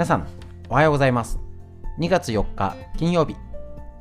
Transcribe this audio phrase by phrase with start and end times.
[0.00, 0.26] 皆さん
[0.70, 1.38] おはようございます。
[1.98, 3.36] 2月4日金曜日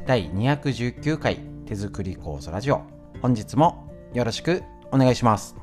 [0.07, 2.83] 第219回手作り酵素ラジオ。
[3.21, 5.57] 本日もよろしくお願いします。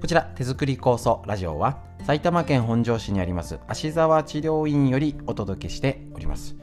[0.00, 6.54] こちら手作り酵素ラジオは埼玉県本庄市にあります芦沢治療院よりお届けしております。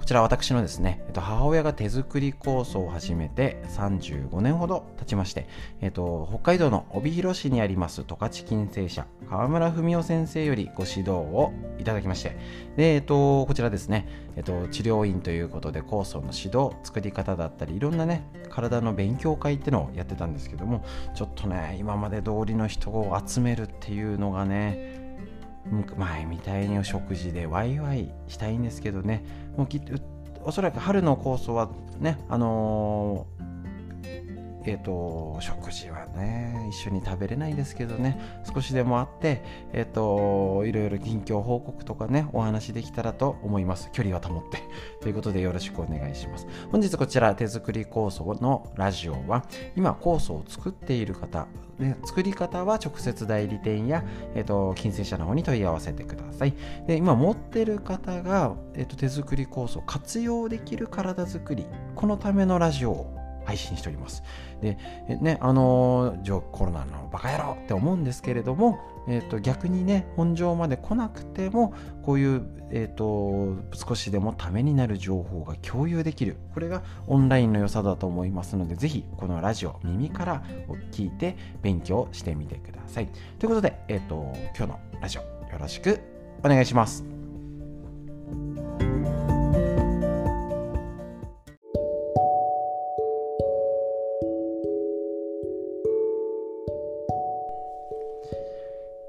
[0.00, 5.46] こちら私のですね、えっと、母親が手作り酵素を始めて35年ほど経ちまして、
[5.82, 12.30] えっと、北海道の帯広市にあります十勝金星社川村文夫先生よりご指導をいただきまして
[12.76, 20.82] で、えっと、こちらですね、えっと、治療院ということで酵素の指導作り方だったりいろんなね体の勉強会っていうのをやってたんですけども
[21.14, 25.09] ちょっとね今まで通りの人を集めるっていうのがね
[25.96, 29.24] 前みたいにお食事でワイワイしたいんですけどね。
[29.56, 29.80] もうき
[30.42, 33.50] おそらく春の酵素はねあのー
[34.64, 38.20] えーと、食事はね一緒に食べれないですけどね。
[38.52, 43.90] 少しでもあって、えーと、いろいろ近況報告とかねお話できたらと思います。
[43.92, 44.58] 距離は保って。
[45.00, 46.46] ということでよろしくお願いします。
[46.70, 49.44] 本日こちら手作り酵素のラジオは
[49.76, 51.46] 今酵素を作っている方
[51.80, 56.54] ね、作り方は直接代理店や、えっと、金銭者の方に問い合わせてください。
[56.86, 63.19] で今持ってる方が、えっと手作り構想活用できる体作りこのためのラジオを
[63.50, 64.22] 配信しております。
[64.60, 64.78] で、
[65.20, 76.36] ね、あのー、コロナのバカ野郎って思うんですけれども、えーと、逆にね、本庄まで来なくても、こういう、えーと、少しでもためになる情報が共有できる。
[76.54, 80.44] これがオンラインの良さだと思いますので、ぜひこのラジオ、耳から
[80.92, 83.08] 聞いて勉強してみてください。
[83.40, 85.98] ということで、えっ、ー、と、今日のラジオ、よろしく
[86.44, 87.19] お願いします。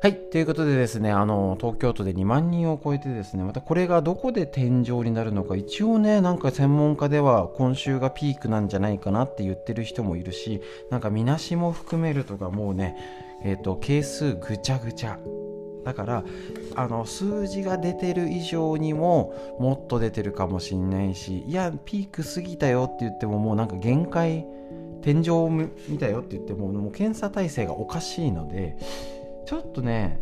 [0.01, 0.15] はい。
[0.15, 10.59] ということでですね、あの、東京都で2万人を超えてですね、またこれがどこで天井になるのか、一応ね、なんか専門家では今週がピークなんじゃないかなって言ってる人もいるし、
[10.89, 12.97] なんかみなしも含めるとかもうね、
[13.43, 15.19] えっ、ー、と、係数ぐちゃぐちゃ。
[15.83, 16.23] だから
[16.75, 24.45] あの数字が出てる以上にももっと出てるかもしんないしいやピーク過ぎたよって言ってももうなんか限界
[25.01, 28.77] 天井を見たよって言ってももう検査体制がおかしいので
[29.45, 30.19] ちょっとね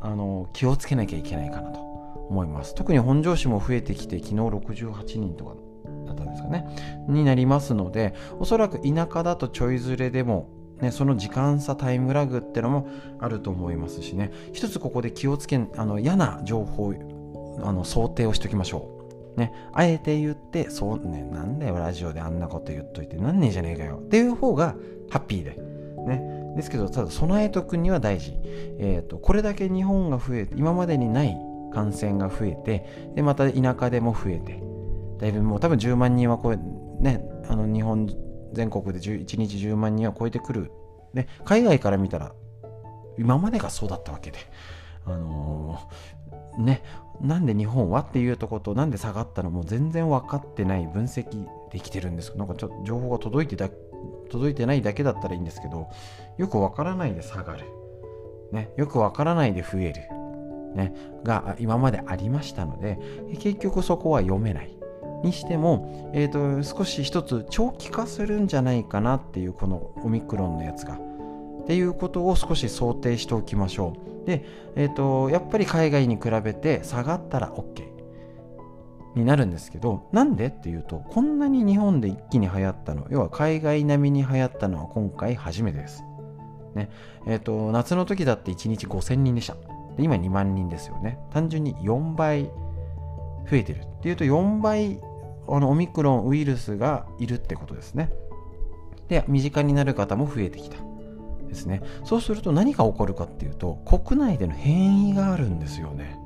[0.00, 5.54] あの気をつけなきゃいけないかなと思います特に本庄市も増えてきて昨日68人とか
[6.06, 6.66] だったんですかね
[7.08, 10.48] になりますのでおそらく田舎だとちょいずれでも
[10.80, 12.88] ね、その時間差タイムラグってのも
[13.20, 16.92] あると思いますしね一つここで気をつけあの嫌な情報
[17.62, 19.02] あの想定をしておきましょう
[19.36, 23.96] ね、あえて言って、そうね、なんだよ、ラジオであんなこと言っといて、なんねえじゃねえかよ。
[23.96, 24.74] っていう方が
[25.10, 25.56] ハッピーで。
[26.06, 26.41] ね。
[26.56, 28.34] ですけどただ備えとくには大事、
[28.78, 31.36] えーと、これだけ日本が増えて今までにない
[31.72, 34.62] 感染が増えてでまた田舎でも増えて
[35.18, 36.58] だいぶもう多分10万人は超え
[37.00, 38.08] ねあの日本
[38.52, 40.70] 全国で1日10万人は超えてくる、
[41.14, 42.34] ね、海外から見たら
[43.18, 44.38] 今までがそうだったわけで。
[45.04, 46.82] あのー、ね
[47.20, 52.36] なんで日本はっていうとことなんで下がったのも全然分かってない分析できてるんです。
[52.36, 53.68] なんかちょっと情報が届いてた
[54.32, 55.88] 届いてないだけだったらいいんですけど
[56.38, 57.66] よくわからないで下がる、
[58.50, 60.02] ね、よくわからないで増える、
[60.74, 62.98] ね、が今までありましたので
[63.38, 64.76] 結局そこは読めない。
[65.22, 70.94] にしても、えーと、少し一つ長期化するんじゃないかなっていうこのオミクロンのやつが。
[70.94, 73.92] っていうことを少し想定しておきましょ
[74.24, 74.26] う。
[74.26, 74.44] で、
[74.74, 77.91] えーとやっぱり海外に比べて下がったら OK
[79.14, 86.02] になるんですけどなんでっていうとこんなに日本で一気に流行ったの要は海外並みに流行ったのは今回初めてです。
[86.74, 86.90] ね。
[87.26, 89.54] えーと、夏の時だって1日5000人でした。
[89.96, 91.18] で今2万人ですよね。
[91.30, 92.44] 単純に4倍
[93.50, 93.80] 増えてる。
[93.80, 95.00] っていうと4倍
[95.48, 98.10] あのオミクロンウイルスがいるってことですね。
[99.08, 100.78] で身近になる方も増えてきた
[101.48, 101.82] ですね。
[102.04, 106.18] そうすると何が起こるかっていうと国内での変異があるんですよね。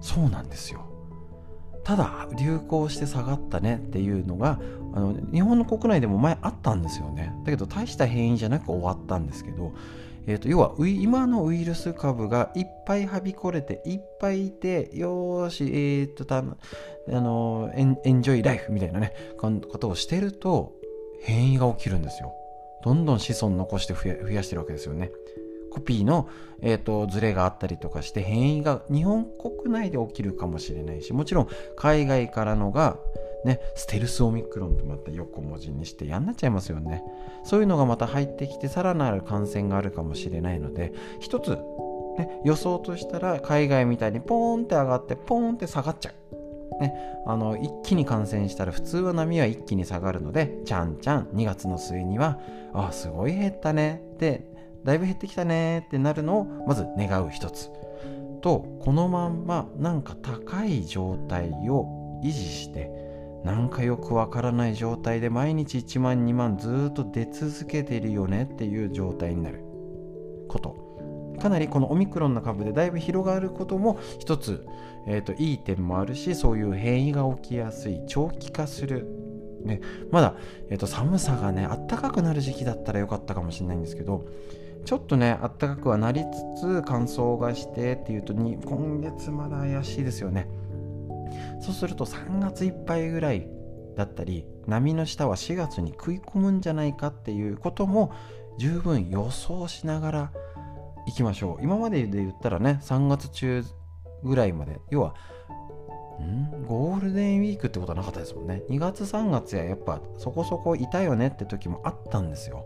[0.00, 0.93] そうなんですよ。
[1.84, 4.58] ただ流行して下がったねっていうのが
[4.94, 7.34] あの日本の国内でも前あったんですよね。
[7.44, 9.74] だけど大した変異じゃなく終わったんですけど、
[10.26, 16.44] えーと、要は今のウイルス株がいっぱいはびこれていっぱいいてよーしえ、ー、とたあ
[17.08, 20.72] のエンエンジョイライフみたいなねことをしてると
[21.22, 22.32] 変異が起きるんですよ。
[22.82, 25.10] どんどん子孫残して増やしてるわけですよね。
[25.74, 26.28] コピーの、
[26.62, 32.98] えーと、ズレがあったりとかして変異が日本国内で起きるかもしれないしもちろん海外からのが
[33.44, 37.04] ね、ステルスオミクロンってまた横文字にして嫌になっちゃいますよね。
[37.44, 41.50] そういうのがまた入ってきてさらなる感染があるかもしれないので一つ、
[42.16, 46.94] ね、予想としたら海外みたいにポーンって上がってポーンって下がっちゃう、ね、
[47.26, 52.38] あの一気に感染したら普通は波は一気に下がるのでちゃんちゃん2月の末には
[52.72, 54.00] あすごい減ったね。
[54.14, 54.53] って
[54.84, 57.70] だいぶ減ってきたねってなるのをまず願う一つ。
[58.40, 62.90] とこのまんまなんか高い状態を維持して
[63.42, 69.64] なんかよくわからない状態で毎日1万2万ずっと出続けているよねっていう状態になる。
[70.48, 70.84] こと。
[71.40, 74.64] かなりこのオミクロンの株でだいぶ広がることも一つ、
[75.06, 79.06] えーと、いい点もあるしそういう変異が起きやすい長期化する、
[79.64, 79.80] ね、
[80.12, 80.36] まだ、
[80.70, 84.26] えーと、寒さがねあったかくなる時期だったらよかったかもしれないんですけど
[84.84, 86.24] ちょっとねあったかくはなり
[86.56, 90.48] つつ乾燥がしてっていうとに今月まだ怪しいですよね。
[91.60, 93.48] そうすると3月いっぱいぐらい
[93.96, 98.12] だったり波の下は4月に食い込むんじゃないかっていうことも
[98.58, 100.32] 十分予想しながら
[101.06, 101.64] 行きましょう。
[101.64, 103.64] 今までで言ったらね3月中
[104.22, 105.14] ぐらいまで要は
[106.22, 106.64] ん？
[106.66, 108.62] ゴールデンウィークってことはなかったですもんね。
[108.68, 112.64] 2月3月ややっぱそこそこいたよねって時もあったんですよ。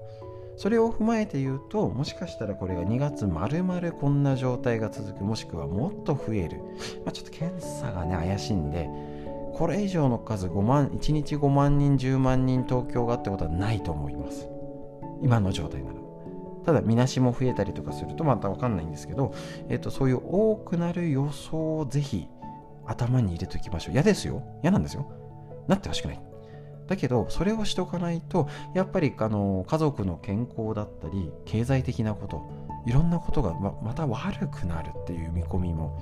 [0.58, 6.58] それを踏まえて言うともしかしたらこれが2月まるまるこんな状態が続くもしくはもっと増える、
[7.04, 8.90] まあ、ちょっと検査がね怪しいんで
[9.54, 14.48] これ以上の数5万1日5万人10万人東京がってことはないと思います。
[15.20, 15.98] 今の状態なら。
[16.64, 19.34] ただみなしも増えたりとかするとまた分かんないんですけど、
[19.68, 22.28] えー、とそういう多くなる予想をぜひ
[22.86, 23.94] 頭に入れておきましょう。
[23.94, 24.42] 嫌ですよ。
[24.62, 25.10] 嫌なんですよ。
[25.66, 26.27] なってほしくない。
[26.88, 36.00] だけどそれをしとかないとやっぱりあの家族の健康だったり経済的なこといろんなことがままた悪くなるっていう見込みも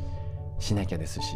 [0.58, 1.34] しなきゃですし、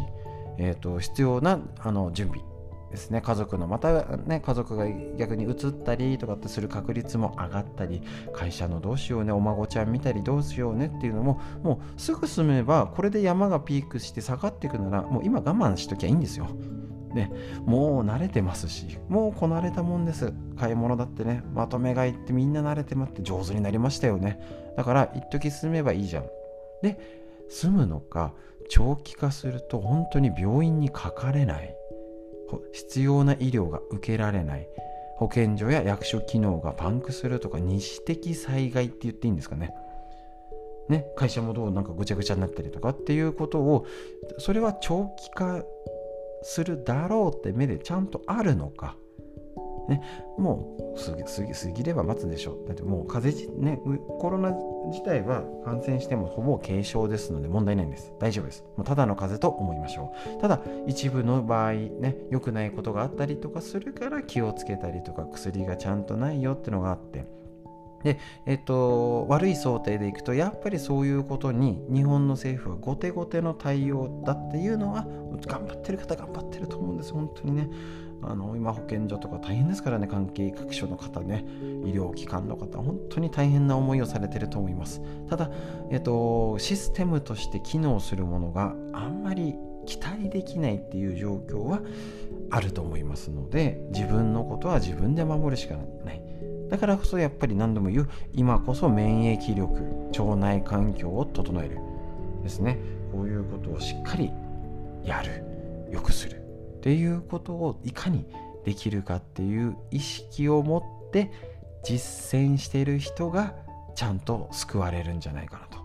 [0.57, 2.41] えーと、必要なあの準備
[2.89, 3.21] ですね。
[3.21, 4.85] 家族のまたね家族が
[5.17, 8.01] 逆に移ったりとかってする確率も上がったり
[8.33, 16.47] 会社のどうしようねお孫ちゃん見たりどうしようねっていうのももうすぐ済めばこれで山がピークして下がっていくならもう今我慢しときゃいいんですよ。
[17.13, 17.31] ね、
[17.65, 20.33] もう慣れてますし、もうこなれたもんです。
[20.57, 24.39] 買い物だってね、まとめ買いってみんな慣れてまって上手になりましたよね。
[24.77, 26.25] だから、一時住めばいいじゃん。
[26.81, 26.97] で、
[27.49, 28.33] 住むのか、
[28.69, 31.75] 長期化すると本当に病院にかかれない。
[32.73, 34.67] 必要な医療が受けられない。
[35.17, 39.73] 保健所や役所機能がパンクするとか、二次的災害って言っていいんですかね。
[40.91, 43.85] ね、会社もどうなんかぐちゃぐちゃになったりとかっていうことを
[44.39, 45.63] それは長期化
[46.43, 48.95] するだろうって目でちゃんとあるのか、
[49.87, 50.01] ね、
[50.37, 52.67] もう過ぎ過ぎ過ぎれば待つでしょう。
[52.67, 53.79] だってもう風邪ね
[54.19, 54.51] コロナ
[54.89, 58.13] 自体は感染してもほぼ軽症ですので問題ないんです。
[58.19, 58.63] 大丈夫です。
[58.77, 60.41] もうただの風邪と思いましょう。
[60.41, 67.25] ただ一部の場合ね良くないことがあったりとかするから気をつけたりとか薬がちゃんとないよってのがあって
[68.03, 75.05] で、えっと、悪い想定でいくとやっぱりそういうことに日本の政府は後手後手の対応だっていうのは
[75.47, 77.13] 頑張ってる方頑張ってると思うんです。
[77.13, 77.69] 本当にね。
[78.23, 80.07] あの今保健所とか大変ですからね。
[80.07, 81.43] 関係各所の方ね。
[81.83, 85.01] 医療機関の方本当に大変な思いをされてると思います。
[85.27, 85.49] ただ、
[85.89, 89.55] えっと、システムとして機能するものがあんまり
[89.85, 91.81] 期待できないっていう状況は
[92.51, 96.30] あると思いますので自分のことは自分で守るしかない。
[96.71, 101.77] だからこそやっぱり何度も言う今こそ免疫力腸内環境を整える。
[102.41, 102.79] ですね。
[103.11, 104.31] こういうことをしっかり
[105.03, 105.43] やる。
[105.91, 106.37] 良くする。
[106.37, 108.25] っていうことをいかに
[108.63, 111.31] できるかっていう意識を持って
[111.83, 113.53] 実践している人が
[113.95, 115.81] ちゃんと救われるんじゃないかなと。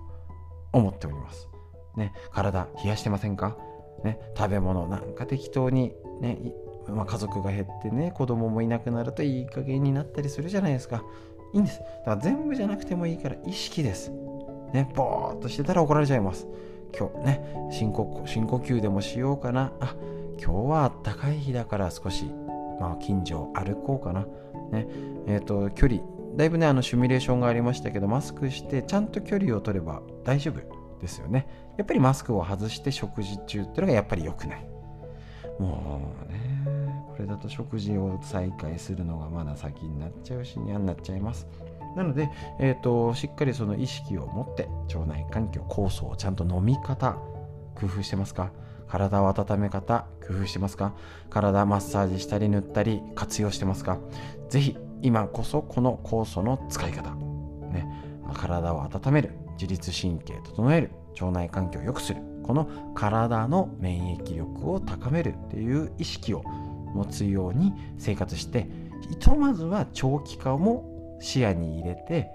[0.72, 1.48] 思っております。
[1.96, 3.56] ね、体冷やしてませんか、
[4.04, 6.38] ね、食べ物なんか適当に、ね、
[6.92, 11.02] まあ、家族が減ってね子供もいなくなるといい加減になったりするじゃないですか。
[11.52, 11.78] いいんです。
[11.78, 14.10] だから全部じゃなくてもいいから意識です。
[14.72, 16.46] ねぼーっとしてたら怒られちゃいます。
[16.96, 19.72] 今日ね深呼深呼吸でもしようかな。
[19.80, 19.94] あ
[20.42, 22.26] 今日はあったかい日だから少し
[22.78, 24.26] まあ近所を歩こうかな。
[24.70, 24.86] ね
[25.26, 26.00] えっ、ー、と距離。
[26.36, 30.60] だいぶねあのシミュレーションがありましたけどマスクしてちゃんと距離を取れば大丈夫
[31.00, 31.48] ですよね。
[31.78, 34.66] やっぱりマスクを外して食事中っていうのがやっぱり良くない。
[35.58, 36.45] もうね
[37.16, 41.46] これだと食事を再開するのがまだ先になっちゃうし嫌になっちゃいます。
[41.96, 42.28] なので、
[42.61, 47.16] えーと、しっかりその意識を持って腸内環境酵素をちゃんと飲み方
[47.75, 48.52] 工夫してますか？
[48.87, 50.94] 体を温め方工夫してますか？
[51.30, 53.99] 体マッサージしたり塗ったり活用してますか？
[54.50, 57.14] ぜひ今こそこの酵素の使い方、
[57.73, 57.87] ね、
[58.35, 66.44] 体を温める自律神経整える腸内環境を良くするこの体の免疫力を高めるっていう意識を
[66.96, 68.66] 持つように生活して
[69.10, 70.84] ひとまずは長期化も
[71.20, 72.30] 視野に入れて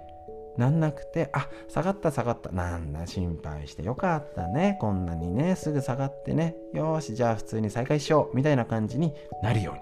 [0.58, 2.52] なんなくて、あ、下がった下がった。
[2.52, 4.78] なんだ、心配してよかったね。
[4.80, 6.56] こんなにね、すぐ下がってね。
[6.74, 8.36] よし、じゃあ普通に再開しよう。
[8.36, 9.78] みたいな感じになるよ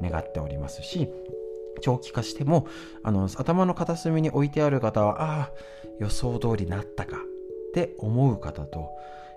[0.00, 1.10] うに願っておりますし、
[1.82, 2.66] 長期化しても、
[3.02, 5.52] あの、頭の片隅に置いてある方は、ああ、
[5.98, 7.20] 予想通りなったかっ
[7.74, 8.88] て思う方と、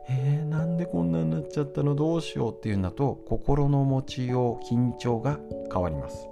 [0.08, 1.96] えー、なんでこんなになっちゃったの？
[1.96, 5.39] どうしようっていうんだと、心の持ちよう、緊張が
[5.72, 6.27] 変わります。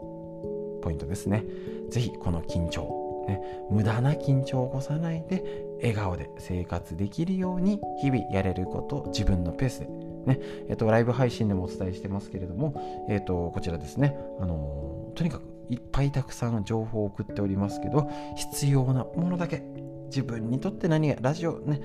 [0.82, 1.44] ポイントですね。
[1.90, 5.44] ぜひこの緊張ね、無駄な緊張を起こさないで
[5.82, 9.88] 笑顔で生活できるように日々やれること自分のペースで
[10.26, 12.74] ね、えっと、ライブ配信でもお伝えしてますけれども、
[13.10, 19.62] えっと、こちらですね、あのとにかくいっぱいたくさん情報を送っておりますけど、必要なものだけ、
[20.06, 21.82] 自分にとって何が、ラジオね、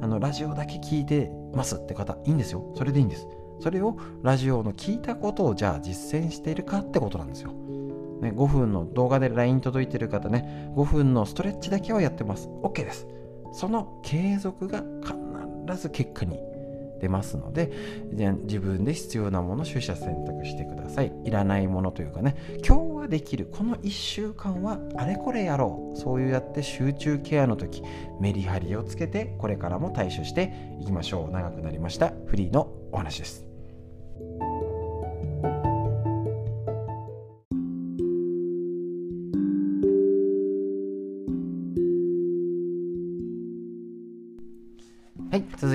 [0.00, 2.72] あの、ラジオだけ聞いてますって方、いいんですよ。
[2.76, 3.26] それでいいんです。
[3.60, 7.52] それをラジオの聞いたことをじゃあ実践しているかってことなんですよ。
[8.20, 12.48] ね、5分の動画で LINE 届いてる方ね、5分のストレッチだけはやってます。
[12.62, 13.06] OK です。
[13.52, 14.82] その継続が
[15.66, 16.40] 必ず結果に
[17.00, 17.70] 出ますので、
[18.44, 21.12] 自分で必要なもの取捨選択してください。
[21.24, 22.36] いらないものというかね、
[22.66, 23.46] 今日はできる。
[23.46, 25.98] この1週間はあれこれやろう。
[25.98, 27.82] そういうやって集中ケアの時、
[28.20, 31.32] メリハリをつけて、これからも対処していきましょう。
[31.32, 32.12] 長くなりました。
[32.26, 33.46] フリーのお話です。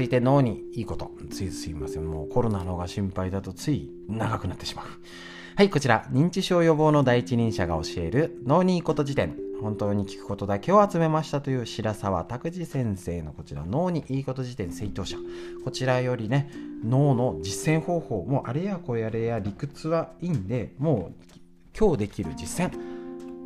[0.10, 1.12] い、て脳にいいこと。
[1.30, 2.06] ついすいません。
[2.06, 4.86] もうコロナの方が心配だとつい長くなってしまう。
[5.56, 9.36] はい、こちら、認知症予防の第一人者が教える脳にいいこと辞典。
[9.62, 15.18] 本当に聞くことだけを集めましたという白沢拓司先生のこちら脳にいいこと辞典正当者
[15.66, 16.50] こちらよりね
[16.86, 21.30] 脳の実践方法もうあれやこれやれや理屈はいいんでもう
[21.78, 22.99] 今日できる実践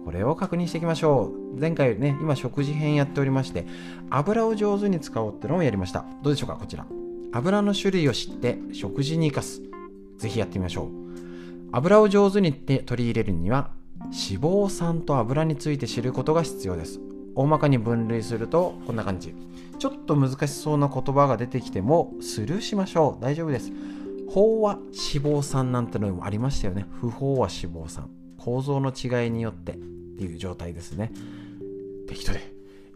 [0.03, 1.59] これを確認していきましょう。
[1.59, 3.65] 前回ね今食事編やっておりまして
[4.09, 6.05] 油を上手に使おうってのをやりました。
[6.21, 6.85] どうでしょうかこちら。
[7.31, 9.61] 油の種類を知って食事に生かす。
[10.17, 10.87] ぜひやってみましょう。
[11.71, 16.99] 油を上手に取り入れるには脂肪酸と油について知ることが必要です。
[17.35, 19.33] 大まかに分類するとこんな感じ。
[19.79, 23.23] ちょっと難しそうな言葉が出てきてもスルーしましょう。
[23.23, 23.71] 大丈夫です。
[24.29, 24.85] 飽和脂
[25.23, 26.85] 肪酸なんてのもありましたよね。
[26.99, 28.22] 不飽和脂肪酸。
[28.43, 31.11] 構造の違いによってっていう状態ですね。
[32.09, 32.41] 適当で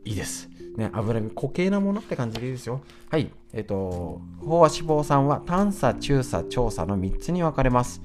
[0.04, 0.50] いいです。
[0.76, 2.82] ね、脂身、固形なものって感じでいいですよ。
[3.10, 3.32] はい。
[3.54, 8.02] えっ、と、飽和脂肪酸は短鎖、中鎖、長鎖の3つに分かれます。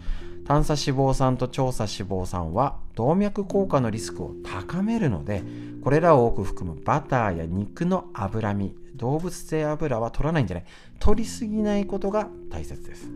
[0.46, 5.42] 短鎖脂肪酸と長鎖脂肪酸は動脈硬化のリスクを高めるので、
[5.82, 10.64] これらを多く含むバターや肉の脂身、動物性油は取らないんじゃない。
[11.00, 13.10] 取りすぎないことが大切です。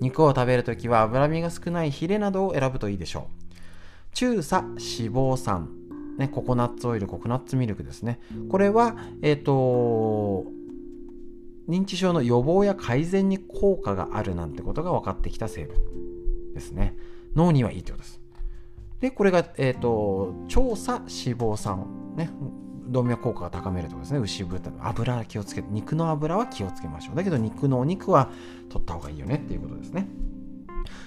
[0.00, 3.50] 肉を食べるときは脂身が少ないヒレなどを選ぶといいでしょう。
[4.14, 4.78] 中鎖脂
[5.10, 5.70] 肪酸、
[6.18, 8.20] ね、ココナッツオイル、ココナッツミルクですね。
[8.50, 10.44] これは、えっ、ー、と、
[11.68, 16.96] 認知症の予防や改善に効果があるなんてことが分かってきた成分ですね。
[17.36, 18.20] 脳にはいいってことです。
[19.00, 22.30] で、これが、えっ、ー、と、調査脂肪酸、ね、
[22.90, 24.18] 動脈硬化が高めるとかですね。
[24.18, 27.16] 牛豚の油気をつけて、肉の油は気をつけましょう。
[27.16, 28.30] だけど肉のお肉は
[28.68, 30.08] 取った方がいいよねっていうことですね。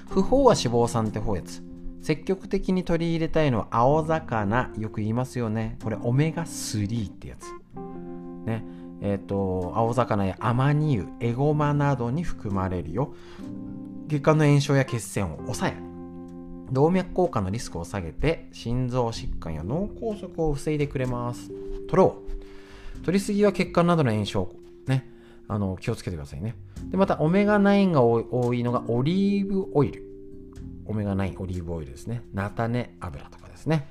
[0.10, 1.63] 不飽和脂肪酸って方やつ。
[2.04, 7.46] 積極的に取り入れたいのは青魚よく言いますよねこれオメガ3ってやつ
[8.46, 8.62] ね
[9.02, 13.16] えっ、ー、と青魚やアマニ油エゴマなどに含まれるよ
[14.10, 15.94] 血管の炎症や血栓を抑え
[16.74, 21.52] 動脈硬化のリスクを下げて心臓疾患や脳梗塞を防いでくれます
[21.88, 22.18] 取ろ
[23.00, 24.50] う取りすぎは血管などの炎症
[24.88, 25.10] ね
[25.48, 26.56] あの気をつけてくださいね
[26.90, 30.13] でまたオメガ9が多いのがオリーブオイル
[30.86, 32.22] オメガ9オリーブオイルですね。
[32.34, 33.88] 菜種油とかですね。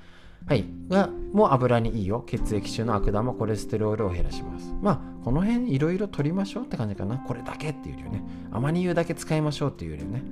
[0.47, 0.65] はい。
[0.89, 2.25] が、もう油にいいよ。
[2.27, 4.75] 血液中の悪玉、コレステロールを減らします。
[4.83, 7.19] まあ、この辺いろいろ取りましょうって感じかな。
[7.19, 8.25] これだけっていうよりね。
[8.51, 10.23] アマニ油だけ使いましょうっていうよりね。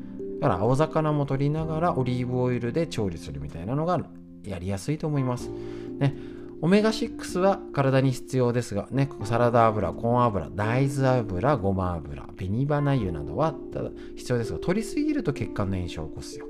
[0.41, 4.01] だから、青魚も取りながらオリーブオイルで調理するみたいなのが
[4.45, 5.51] やりやすいと思います。
[5.99, 6.15] ね。
[6.63, 13.55] オメガ6は体に必要ですが、ね、サラダ油、コーン油、大豆油、ごま油、紅花油などは
[14.17, 16.47] 必要ですが、取りすぎると血管の炎症を起こすよ。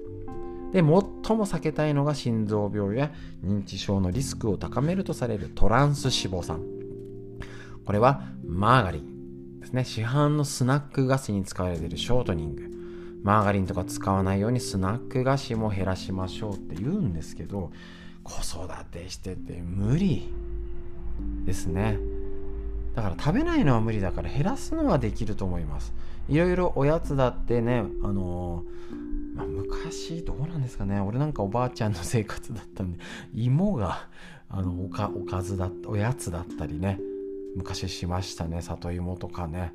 [0.73, 1.05] で、最も
[1.47, 3.12] 避けたいのが心臓病や
[3.45, 6.61] 認知症のリスクを高めるとされるトランス脂肪酸。
[7.85, 9.85] これはマーガリンですね。
[9.85, 12.71] 市販のスナック菓子に使われているショートニング。
[13.23, 17.71] マーガリンとか使わないようにスナック菓子も減らしましょうって言うんですけど、
[18.23, 20.29] 子育てしてて無理。
[21.45, 21.99] ですね。
[22.95, 25.93] だから食べないのは無理だから減らすのはできると思います。
[26.29, 31.00] いろいろおやつだってねあのー、まあ、昔どうなんですかね。
[31.00, 32.99] 俺なんかおばあちゃんの生活だったんで
[33.35, 34.09] 芋が
[34.49, 36.99] あのおかおかずだおやつだったりね。
[37.57, 38.62] 昔しましたね。
[38.62, 39.73] 里芋とかね。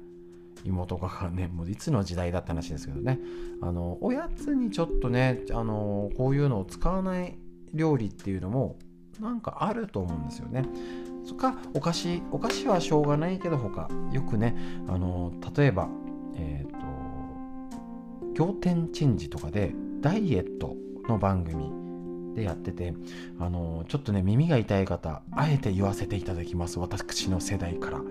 [0.64, 3.20] 芋とかがねもういつの時代だった話ですけどね。
[3.62, 7.38] あのおやつにちょっとねあのこういうのを使わない
[7.76, 8.78] 料理っていうのも
[9.20, 10.66] なんかあると思うんですよね。
[11.26, 14.56] そっかお菓子お菓子はしょうがないけど他よくね
[14.88, 15.90] あの例えば
[16.36, 20.76] えっ、ー、と仰天チェンジとかでダイエット
[21.08, 21.72] の番組
[22.36, 22.94] でやってて
[23.40, 28.02] あのちょっとね耳が痛い方あえて言わせていただきます私の世代から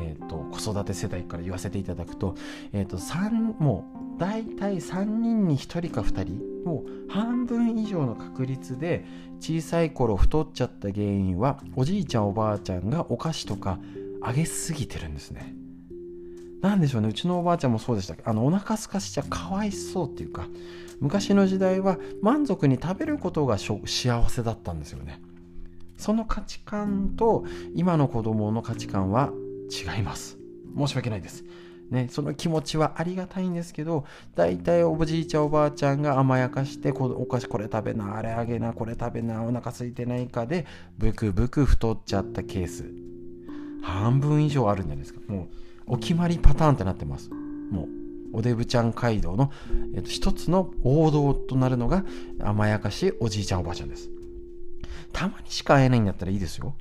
[0.00, 2.36] えーと、子育て世代から言わせていただくと,、
[2.72, 9.04] えーと、3もう大体3人に1人か2人もう半分以上の確率で
[9.40, 13.78] 小さい頃太っちゃった原因はおじいちゃんおばあちゃんがお菓子とか
[14.20, 15.54] あげすぎてるんですね。
[16.60, 17.08] なんでしょうね。
[17.08, 20.48] うちのおばあちゃんもそうでしたあのお腹すかしちゃかわいそうっていうか
[21.00, 23.78] 昔の時代は満足に食べることが幸
[24.28, 25.20] せだったんですよね。
[25.96, 27.44] その価値観と
[27.74, 29.32] 今の子供の価値観は
[29.70, 30.38] 違います。
[30.76, 31.44] 申し訳ないです。
[31.90, 34.04] ね、その気持ちはありがたいんですけど
[34.34, 40.66] 大体おじいちゃんおばあちゃんが甘やかしてお菓子これ食べなあれあげなこれ食べなお腹空いてないかで
[40.98, 42.84] ブクブク太っちゃったケース。
[43.82, 45.20] 半分以上あるんじゃないですか。
[45.28, 45.44] も
[45.86, 47.30] うお決まりパターンってなってます。
[47.30, 47.84] も
[48.32, 49.50] うおデブちゃん街道の、
[49.94, 52.04] えっと、一つの王道となるのが
[52.40, 54.10] 甘やかしおじいちゃんおばあちゃんです。
[55.12, 56.74] たまにしか会えないんだったらいいですよ。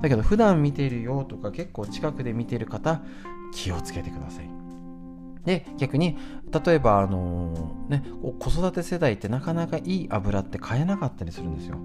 [0.00, 3.02] だけど普段見てるよとか結構近くで見てる方
[3.52, 4.50] 気をつけてください。
[5.44, 6.18] で逆に
[6.64, 8.04] 例えばあのー、ね
[8.38, 11.78] 子育て世代ってなかなかいい油って買えなかったりするんですよ。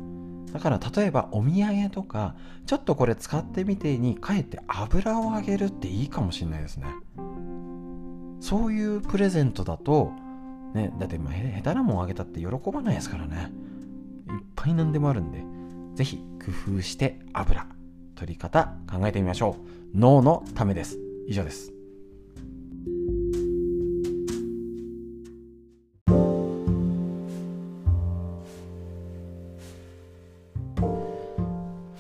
[0.52, 6.88] だから例えばお土産とかちょっとこれ使ってみてにかえって油をあげるっていいかもしれないですね。
[8.40, 10.12] そういうプレゼントだと
[10.74, 13.52] ねだってまあ下手なもんあげたって喜ばないですからね。
[14.28, 15.44] いっぱい何でもあるんで
[15.96, 17.68] 是非工夫して油
[18.16, 19.58] 取り方考えてみましょ
[19.94, 19.98] う。
[19.98, 21.05] 脳のためです。
[21.28, 21.72] 以上です。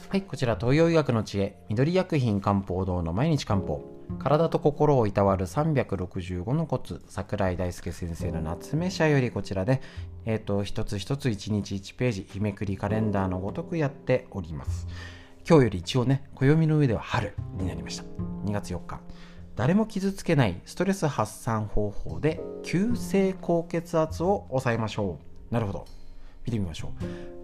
[0.07, 3.95] はいこちら東洋医学の知恵緑薬品漢方堂の毎日漢方。
[4.19, 9.81] 体と心をいたわる365のコツ桜井大輔先生の夏目社よりこちらで、
[10.25, 14.87] えっ、ー、と一つ一つ一日一ページ日めくりカレンダーのごとくやっております。
[15.47, 18.14] 今日より一応ね暦の上では春になりました。
[18.45, 18.99] 2月4日。
[19.55, 25.53] 誰も傷つけないストレス発散方法で急性高血圧を抑えましょう。
[25.53, 25.85] なるほど。
[26.45, 26.91] 見てみましょう。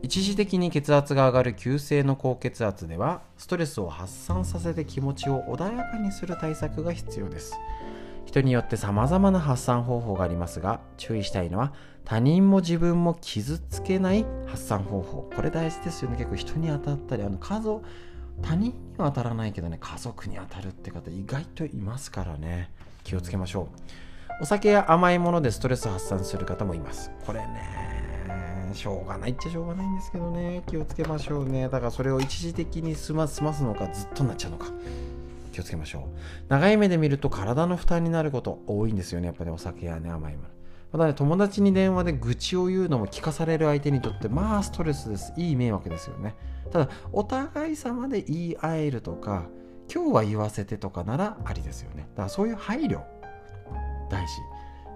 [0.04, 7.58] 一時的に血圧が上がる急性の高血圧ではストレスを発散させて気持ちを穏やかにする対策が必要です。
[8.26, 11.74] 人によって様々な発散方法がありますが注意したいのは
[12.06, 15.30] 他人も自分も傷つけない発散方法。
[15.36, 16.18] これ大事ですよね。
[16.18, 17.84] 結構人に当たったりあの家族
[18.42, 22.70] 他人には当たらないけどね家族に当たるって方意外といますからね。
[23.04, 24.44] 気をつけましょう。
[24.44, 27.12] お酒や甘いものでストレス発散する方もいます。
[27.26, 30.64] これねしょうがないっちゃしょうがないんですけどね。
[30.68, 31.64] 気をつけましょうね。
[31.64, 34.68] だからそれを一時的に済ますのかずっとなっちゃうのか。
[35.52, 36.04] 気をつけましょう。
[36.48, 39.28] 長い目で見ると体の負担になること多いんですよね。
[39.28, 40.48] やっぱりお酒やね甘いもの。
[40.92, 45.34] またね、友達に電話で愚痴を言うのも聞かされる相手にとって、まあストレスです。
[45.38, 46.36] いい迷惑ですよね。
[46.72, 49.46] ただ、お互い様で言い合えるとか、
[49.94, 52.08] 今日は言わせてとかならありですよね。
[52.12, 53.02] だからそういう配慮、
[54.10, 54.34] 大事。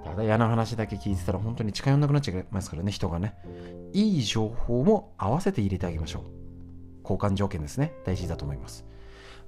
[0.04, 3.36] ただ嫌な話だけ聞いてたら本当に近寄んなくなっちゃいますからね、人がね。
[3.94, 6.24] いい情報も合わせて入れてあげましょう。
[7.04, 7.94] 交換条件ですね。
[8.04, 8.86] 大事だと思います。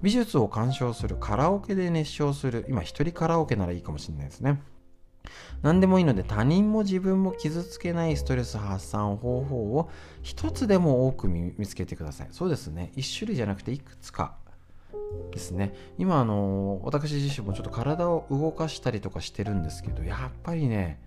[0.02, 2.66] 美術を鑑賞する、カラオケで熱唱する。
[2.70, 4.62] 今、一人カラオケならいいかもしれないですね。
[5.62, 9.90] 何でもいいので他人も自分も傷つけないストレス発散方法を
[10.22, 12.28] 一つでも多く見つけてください。
[12.32, 12.92] そうですね。
[12.96, 14.36] 一種類じゃなくていくつか
[15.32, 15.74] ですね。
[15.98, 21.02] 今、あの、私自身もちょっと体を動かしたりとかしてるんですけど、やっぱりね、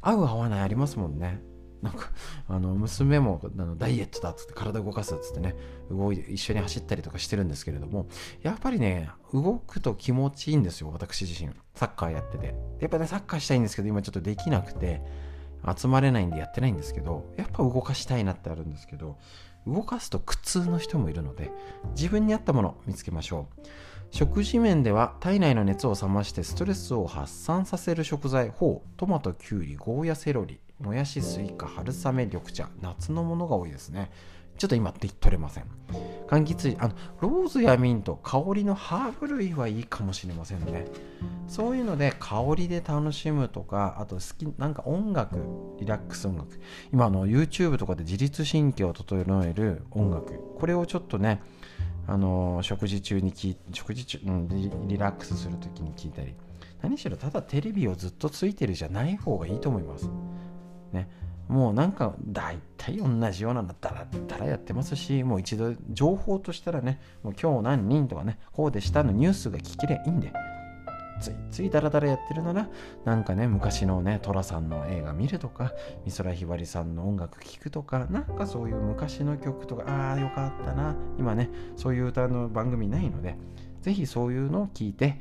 [0.00, 1.40] 合う合わないありますもんね。
[1.82, 2.10] なんか、
[2.48, 5.54] あの、娘もあのダイエットだっつって体動かすっつってね、
[5.90, 8.08] 動い一緒に走ったりとかしてるんですけれども、
[8.42, 11.52] やっぱりね、動くと気持ちいいんですよ、私自身。
[11.74, 12.54] サッカーやってて。
[12.80, 15.02] やっぱね、サッカーしたいんですけど、今ちょっとできなくて、
[15.76, 19.16] 集まれないんでやってないんですけど、やっぱ動かしたいなってあるんですけど、
[19.66, 21.50] 動かすと苦痛の人もいるので、
[21.96, 23.62] 自分に合ったものを見つけましょう。
[24.10, 34.10] 食事面では体内の熱を冷ましてストレスを発散させる食材、ほう、トマト、キュウリ、ゴーヤ、セロリ、もやし、スイカ、春雨、緑茶、夏のものが多いですね。
[34.58, 35.64] ちょっと今って取れません。
[36.26, 40.86] 柑橘類あのローズやミント香りのハーブ類はいいかもしれませんね。
[41.46, 45.38] そういうので香りで楽しむとかあと好きなんか音楽
[45.78, 46.60] リラックス音楽。
[46.92, 50.34] 今あの YouTube とかで自律神経を整える音楽。
[50.58, 51.40] これをちょっとね
[52.08, 56.34] あの食事中に聞食事中、うん、リリラックスする時に聞いたり。
[56.80, 60.08] 何しろただテレビをずっとついてるじゃない方がいいと思います。
[60.92, 61.08] ね。
[61.48, 70.32] もうなんか大体同じようなのだらだらやってますしもう一度情報としたらねもう今日何人とかねこうでしたのニュースが聞きりゃいいんで。
[71.20, 72.52] ついついダラダラやってるな。
[72.52, 72.68] ら
[73.04, 75.72] なんかね昔のね寅さんの映画見るとか
[76.04, 80.96] 美空ひばりさんの音楽聴くとかなんかそういう昔の曲とかああよかったな。
[81.18, 83.36] 今ねそういう歌の番組ないので
[83.80, 85.20] ぜひそういうのを聞いて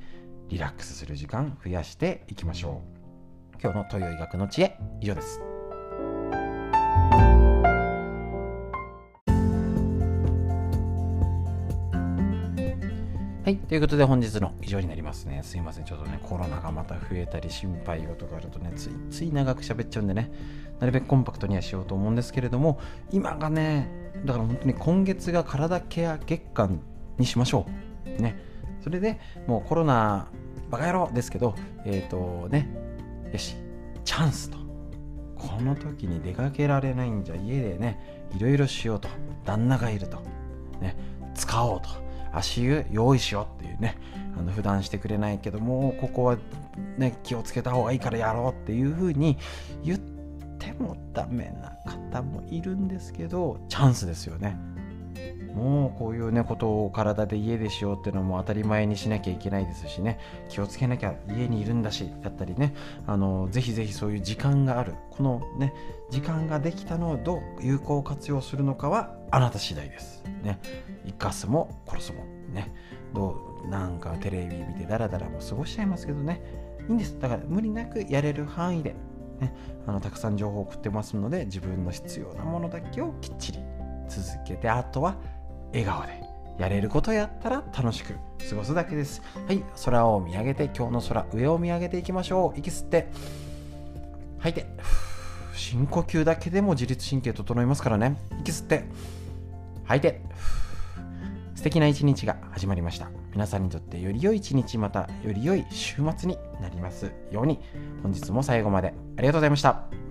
[0.50, 2.98] リラックスする時間増やしていきましょう。
[3.62, 5.57] 今日の豊医学の知恵以上です。
[13.48, 13.56] はい。
[13.56, 15.40] ということで本日の以上になりますね。
[15.42, 15.86] すいません。
[15.86, 20.30] ちょっとね、コロナがまた増えたり心配事があるとね、ついつい長く喋っちゃうんでね、
[20.82, 22.78] なるべくコンパクトにはしようと思うんですけれども、
[23.10, 23.90] 今がね、
[24.26, 26.82] だから本当に今月が体ケア月間
[27.18, 27.66] にしましょ
[28.20, 28.22] う。
[28.22, 28.38] ね。
[28.82, 30.28] それでもうコロナ
[30.70, 31.56] バカ野郎ですけど、
[31.86, 32.68] えっ、ー、とね、
[33.32, 33.56] よし、
[34.04, 34.58] チャンスと。
[35.38, 39.08] この時に出かけられないんじゃ家でね、いろいろしようと。
[39.46, 40.18] 旦那がいると。
[40.82, 40.98] ね、
[41.34, 42.07] 使おうと。
[42.38, 43.98] 足湯用意しようっていうね
[44.38, 46.38] あの普段してくれないけどもここは
[46.98, 49.38] ね気をつけた方がいいからやろうっていう風に
[49.84, 50.00] 言っ
[50.60, 54.58] てもダメな方もいるんですけどチャンスですよね。
[55.58, 60.20] もうこういうねことを体で家でしようっていうのも当たり前にしなきゃいけないですしね。
[60.50, 62.74] 気をつけなきゃ家にいるんだしだったりね。
[63.08, 64.94] あのぜひぜひそういう時間がある。
[65.10, 65.74] このね
[66.12, 70.24] 時間ができたのをどう有効活用するのかはあなた次第です。
[70.44, 70.60] ね。
[71.06, 72.24] 生かすも殺すも。
[72.54, 72.72] ね。
[73.14, 76.42] どうなんかテレビ見てダラダラも過ごしちゃいますけどね。
[76.88, 77.20] いいんです。
[77.20, 78.96] だから無理なくやれる範囲で
[79.40, 79.54] ね、
[79.86, 83.60] あのたくさん情報を送ってますので自分の必要なものだけをきっちり
[84.08, 85.18] 続けてあとは
[85.72, 86.22] 笑顔で
[86.58, 88.16] やれることやったら楽しく
[88.50, 89.22] 過ごすだけです。
[89.48, 92.60] はい空を見上げて今日の空上を見上げていきましょう。
[92.60, 93.08] 息吸って。
[94.40, 94.68] 吐いて。
[95.54, 98.18] 深呼吸だけでも自律神経整いますからね。
[98.40, 98.86] 息吸って。
[99.86, 100.22] 吐いて。
[101.56, 103.10] 素敵な一日が始まりました。
[103.34, 107.60] 皆さんにとってより良い一日またより良い週末になりますように。
[108.02, 110.07] 本日も最後までありがとうございました。